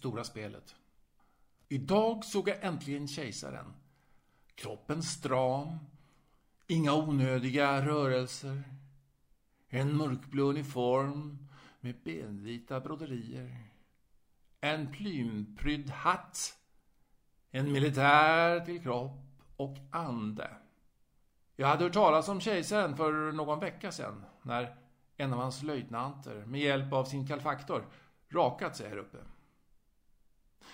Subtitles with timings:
[0.00, 0.74] stora spelet.
[1.68, 3.72] Idag såg jag äntligen kejsaren.
[4.54, 5.78] Kroppen stram,
[6.66, 8.62] inga onödiga rörelser.
[9.68, 11.48] En mörkblå uniform
[11.80, 13.70] med benvita broderier.
[14.60, 16.58] En plymprydd hatt.
[17.50, 20.50] En militär till kropp och ande.
[21.56, 24.76] Jag hade hört talas om kejsaren för någon vecka sedan när
[25.16, 27.84] en av hans löjtnanter med hjälp av sin kalfaktor
[28.28, 29.18] rakat sig här uppe.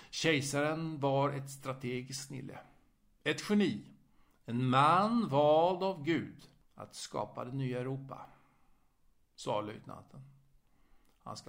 [0.09, 2.59] Kejsaren var ett strategiskt snille.
[3.23, 3.85] Ett geni.
[4.45, 8.25] En man vald av Gud att skapa det nya Europa.
[9.35, 10.21] Sa löjtnanten.
[11.23, 11.45] Hans.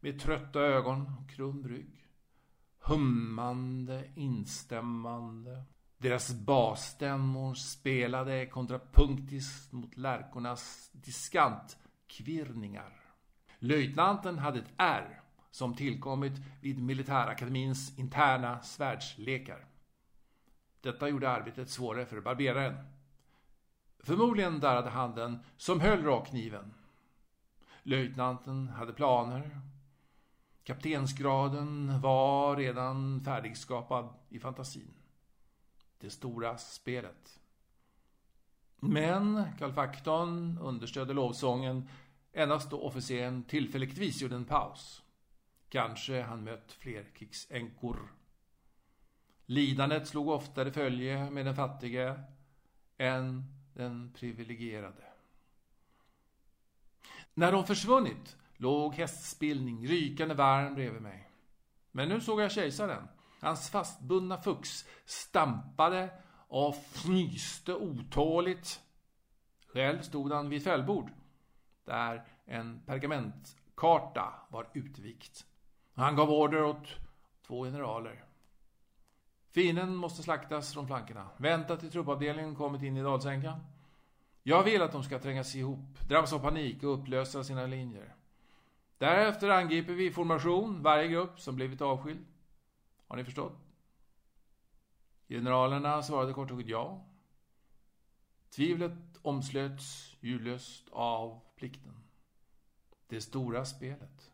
[0.00, 2.06] Med trötta ögon och krum rygg.
[2.78, 5.62] Hummande, instämmande.
[5.98, 13.00] Deras basstämmor spelade kontrapunktiskt mot lärkornas diskantkvirrningar.
[13.58, 19.66] Löjtnanten hade ett R som tillkommit vid militärakademins interna svärdslekar.
[20.80, 22.76] Detta gjorde arbetet svårare för barberaren.
[23.98, 26.74] Förmodligen darrade handen som höll rakkniven.
[27.82, 29.60] Löjtnanten hade planer.
[30.64, 34.94] Kaptensgraden var redan färdigskapad i fantasin.
[35.98, 37.40] Det stora spelet.
[38.76, 41.88] Men kalfaktorn understödde lovsången
[42.32, 45.02] endast då officeren tillfälligtvis gjorde en paus.
[45.70, 48.12] Kanske han mött fler krigsänkor.
[49.46, 52.20] Lidandet slog oftare följe med den fattige
[52.98, 55.04] än den privilegierade.
[57.34, 61.30] När de försvunnit låg hästspillning rykande varm bredvid mig.
[61.90, 63.08] Men nu såg jag kejsaren.
[63.40, 66.10] Hans fastbundna fux stampade
[66.48, 68.80] och fnyste otåligt.
[69.66, 71.10] Själv stod han vid fällbord,
[71.84, 75.46] där en pergamentkarta var utvikt.
[76.00, 76.96] Han gav order åt
[77.46, 78.24] två generaler.
[79.50, 81.28] Fienden måste slaktas från flankerna.
[81.36, 83.60] Vänta till truppavdelningen kommit in i dalsänkan.
[84.42, 88.14] Jag vill att de ska trängas ihop, drabbas av panik och upplösa sina linjer.
[88.98, 92.26] Därefter angriper vi i formation varje grupp som blivit avskild.
[93.08, 93.58] Har ni förstått?
[95.28, 97.04] Generalerna svarade kort och gott ja.
[98.50, 101.94] Tvivlet omslöts ljudlöst av plikten.
[103.06, 104.30] Det stora spelet.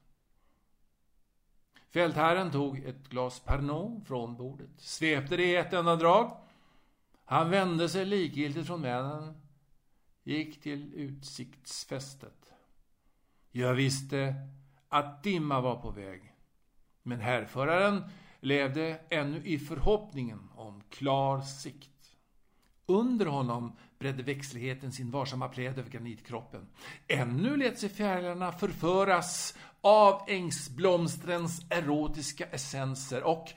[1.97, 6.37] Fältherren tog ett glas Pernod från bordet, svepte det i ett enda drag.
[7.25, 9.41] Han vände sig likgiltigt från männen,
[10.25, 12.53] gick till utsiktsfästet.
[13.53, 14.35] Jag visste
[14.89, 16.35] att dimma var på väg.
[17.03, 18.05] Men härföraren
[18.41, 22.17] levde ännu i förhoppningen om klar sikt.
[22.87, 26.67] Under honom bredde växtligheten sin varsamma pläd över granitkroppen.
[27.09, 33.53] Ännu lät sig fjärilarna förföras av ängsblomstrens erotiska essenser och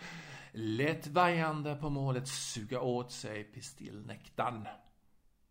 [0.51, 4.67] lätt vajande på målet suga åt sig pistillnektarn.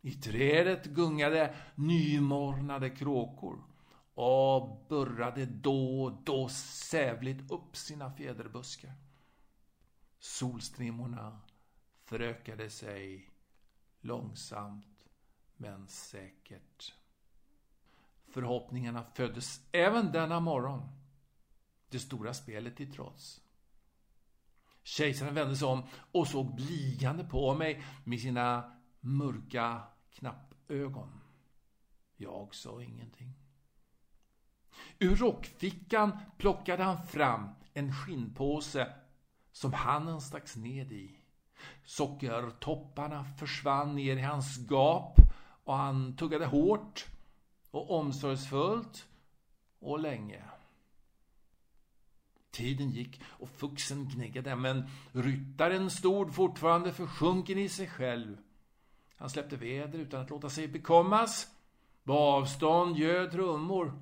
[0.00, 3.64] I trädet gungade nymornade kråkor
[4.14, 6.48] och burrade då och då
[6.90, 8.92] sävligt upp sina fjäderbuskar.
[10.18, 11.40] Solstrimmorna
[12.04, 13.30] förökade sig
[14.00, 15.08] långsamt
[15.56, 16.94] men säkert.
[18.30, 20.82] Förhoppningarna föddes även denna morgon.
[21.90, 23.40] Det stora spelet till trots.
[24.82, 31.20] Kejsaren vände sig om och såg bligande på mig med sina mörka knappögon.
[32.16, 33.34] Jag sa ingenting.
[34.98, 38.94] Ur rockfickan plockade han fram en skinnpåse
[39.52, 41.18] som handen stacks ned i.
[41.84, 45.16] Sockertopparna försvann ner i hans gap
[45.64, 47.06] och han tuggade hårt
[47.78, 49.06] och omsorgsfullt
[49.78, 50.44] och länge.
[52.50, 58.36] Tiden gick och fuxen gnäggade, men ryttaren stod fortfarande försjunken i sig själv.
[59.16, 61.48] Han släppte väder utan att låta sig bekommas.
[62.04, 63.92] På avstånd ljöd trummor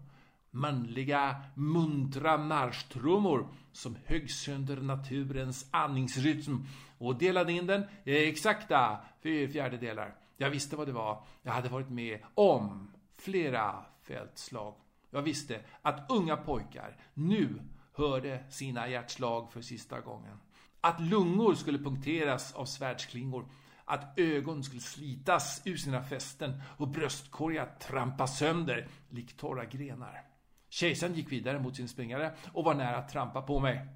[0.56, 6.67] manliga, muntra marschtrummor som högg sönder naturens andningsrytm
[6.99, 10.14] och delade in den i exakta fyra fjärdedelar.
[10.37, 11.25] Jag visste vad det var.
[11.43, 14.75] Jag hade varit med om flera fältslag.
[15.11, 17.61] Jag visste att unga pojkar nu
[17.93, 20.39] hörde sina hjärtslag för sista gången.
[20.81, 23.49] Att lungor skulle punkteras av svärdsklingor.
[23.85, 30.23] Att ögon skulle slitas ur sina fästen och bröstkorgar trampas sönder likt torra grenar.
[30.69, 33.87] Kejsaren gick vidare mot sin springare och var nära att trampa på mig.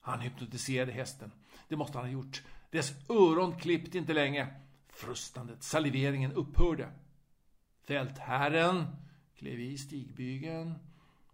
[0.00, 1.32] Han hypnotiserade hästen.
[1.68, 2.42] Det måste han ha gjort.
[2.70, 4.46] Dess öron klippte inte länge.
[4.88, 6.88] Frustandet, saliveringen upphörde.
[7.86, 8.86] Fältherren
[9.34, 10.74] klev i stigbygeln,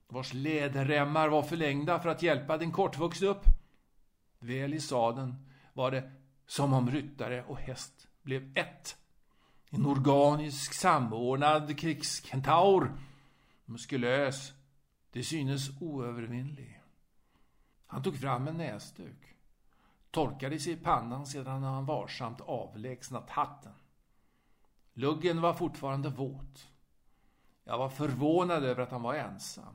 [0.09, 3.45] vars läderremmar var förlängda för att hjälpa den kortvuxne upp.
[4.39, 5.35] Väl i sadeln
[5.73, 6.13] var det
[6.47, 8.97] som om ryttare och häst blev ett.
[9.71, 12.93] En organisk samordnad krigskentaur,
[13.65, 14.53] muskulös,
[15.13, 16.81] det synes oövervinnlig.
[17.87, 19.37] Han tog fram en näsduk,
[20.11, 23.73] torkade sig i pannan sedan han varsamt avlägsnat hatten.
[25.01, 26.69] Luggen var fortfarande våt.
[27.65, 29.75] Jag var förvånad över att han var ensam.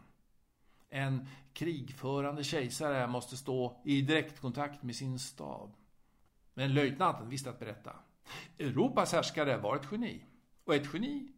[0.89, 5.75] En krigförande kejsare måste stå i direktkontakt med sin stab.
[6.53, 7.95] Men löjtnanten visste att berätta.
[8.57, 10.25] Europas härskare var ett geni.
[10.63, 11.31] Och ett geni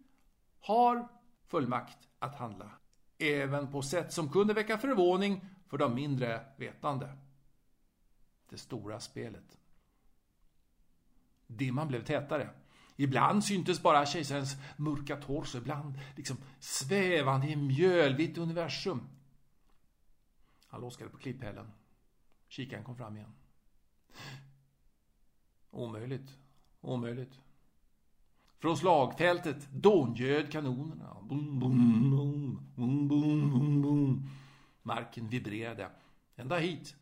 [0.60, 1.08] har
[1.46, 2.72] fullmakt att handla.
[3.18, 7.18] Även på sätt som kunde väcka förvåning för de mindre vetande.
[8.50, 9.58] Det stora spelet.
[11.48, 12.50] Dimman blev tätare.
[13.00, 19.02] Ibland syntes bara kejsarens mörka torso, ibland liksom svävande i mjölvitt universum.
[20.68, 21.72] Han loskade på klipphällen.
[22.48, 23.34] Kikaren kom fram igen.
[25.72, 26.38] Omöjligt.
[26.82, 27.40] Omöjligt.
[28.60, 31.18] Från slagfältet dångöd kanonerna.
[31.22, 34.30] Boom, boom, boom, boom, boom, boom, boom.
[34.82, 35.92] Marken vibrerade.
[36.36, 36.96] Ända hit.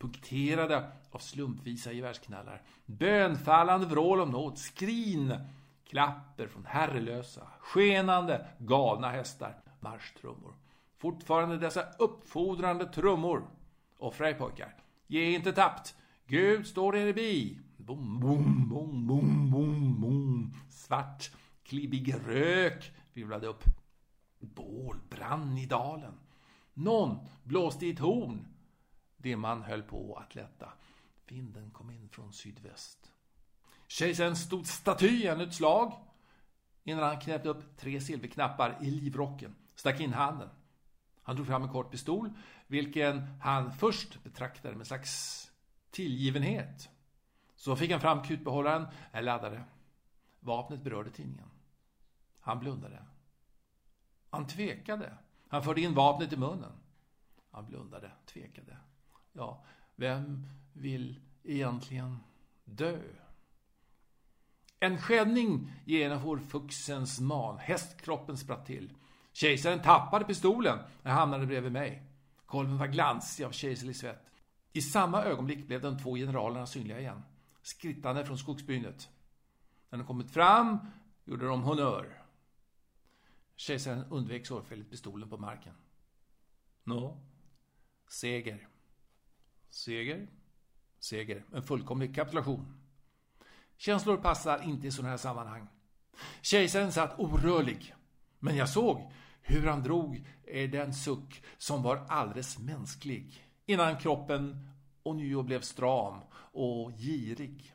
[0.00, 2.62] Punkterade av slumpvisa gevärsknallar.
[2.86, 4.58] Bönfallande vrål om nåd.
[4.58, 5.34] Skrin.
[5.84, 9.54] Klapper från herrelösa, skenande, galna hästar.
[9.80, 10.54] Marschtrummor.
[10.98, 13.42] Fortfarande dessa uppfordrande trummor.
[13.98, 14.74] Offra er pojkar.
[15.06, 15.94] Ge inte tappt.
[16.26, 17.58] Gud står er bi.
[17.76, 20.54] Bom, bom, bom, bom, bom, bom.
[20.70, 21.30] Svart,
[21.64, 23.64] klibbig rök virvlade upp.
[24.38, 26.14] Bål brann i dalen.
[26.74, 28.46] Någon blåste i ett horn.
[29.22, 30.72] Dimman höll på att lätta.
[31.26, 33.12] Vinden kom in från sydväst.
[33.86, 35.92] Kejsaren stod staty ännu ett slag
[36.84, 40.48] innan han knäppte upp tre silverknappar i livrocken, stack in handen.
[41.22, 42.30] Han drog fram en kort pistol,
[42.66, 45.50] vilken han först betraktade med slags
[45.90, 46.88] tillgivenhet.
[47.56, 49.64] Så fick han fram kutbehållaren, laddade.
[50.40, 51.50] Vapnet berörde tidningen.
[52.40, 53.04] Han blundade.
[54.30, 55.16] Han tvekade.
[55.48, 56.72] Han förde in vapnet i munnen.
[57.50, 58.76] Han blundade, tvekade.
[59.32, 59.64] Ja,
[59.96, 62.18] vem vill egentligen
[62.64, 62.98] dö?
[64.80, 67.58] En skällning genomfor fuxens man.
[67.58, 68.92] Hästkroppen spratt till.
[69.32, 72.02] Kejsaren tappade pistolen när han hamnade bredvid mig.
[72.46, 74.26] Kolven var glansig av kejserlig svett.
[74.72, 77.22] I samma ögonblick blev de två generalerna synliga igen,
[77.62, 79.08] skrittande från skogsbrynet.
[79.90, 80.78] När de kommit fram
[81.24, 82.22] gjorde de honör.
[83.56, 85.74] Kejsaren undvek sorgfälligt pistolen på marken.
[86.84, 87.20] Nå?
[88.08, 88.69] Seger.
[89.70, 90.28] Seger?
[90.98, 91.44] Seger.
[91.52, 92.80] En fullkomlig kapitulation.
[93.76, 95.66] Känslor passar inte i sådana här sammanhang.
[96.42, 97.94] Kejsaren satt orörlig.
[98.38, 99.12] Men jag såg
[99.42, 100.26] hur han drog
[100.72, 104.68] den suck som var alldeles mänsklig innan kroppen
[105.02, 107.74] ånyo blev stram och girig.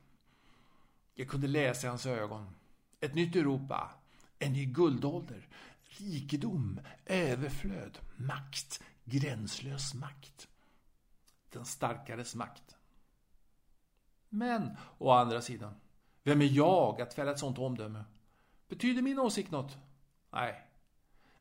[1.15, 2.55] Jag kunde läsa i hans ögon.
[2.99, 3.91] Ett nytt Europa,
[4.39, 5.47] en ny guldålder,
[5.83, 10.47] rikedom, överflöd, makt, gränslös makt.
[11.55, 12.75] Den starkares makt.
[14.29, 15.75] Men, å andra sidan,
[16.23, 18.03] vem är jag att fälla ett sånt omdöme?
[18.67, 19.77] Betyder min åsikt något?
[20.31, 20.67] Nej.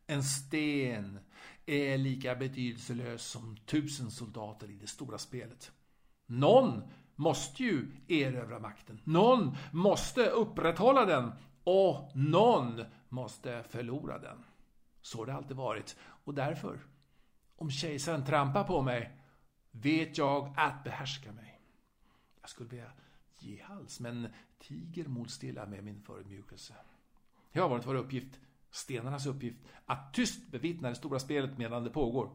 [0.06, 1.18] En sten
[1.66, 5.72] är lika betydelselös som tusen soldater i det stora spelet.
[6.26, 6.82] Någon
[7.14, 9.00] måste ju erövra makten.
[9.04, 11.32] Någon måste upprätthålla den.
[11.64, 14.44] Och någon måste förlora den.
[15.02, 15.96] Så har det alltid varit.
[16.00, 16.80] Och därför,
[17.56, 19.23] om kejsaren trampar på mig,
[19.82, 21.60] vet jag att behärska mig.
[22.40, 22.92] Jag skulle vilja
[23.38, 24.28] ge hals, men
[24.58, 26.74] tiger mot stilla med min förödmjukelse.
[27.52, 28.38] Det har varit vår uppgift
[28.74, 32.30] stenarnas uppgift att tyst bevittna det stora spelet medan det pågår.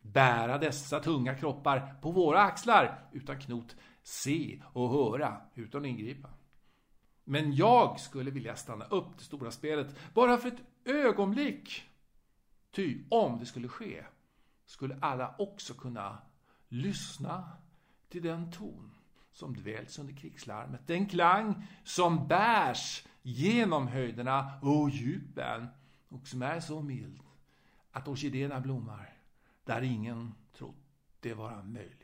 [0.00, 6.30] Bära dessa tunga kroppar på våra axlar utan knot, se och höra utan ingripa.
[7.24, 11.82] Men jag skulle vilja stanna upp det stora spelet bara för ett ögonblick.
[12.70, 14.04] Ty om det skulle ske
[14.66, 16.18] skulle alla också kunna
[16.68, 17.48] lyssna
[18.08, 18.94] till den ton
[19.32, 20.86] som dväljs under krigslarmet.
[20.86, 25.66] Den klang som bärs genom höjderna och djupen
[26.08, 27.20] och som är så mild
[27.92, 29.14] att orkidéerna blommar
[29.64, 30.76] där ingen trott
[31.20, 31.97] det vara möjligt.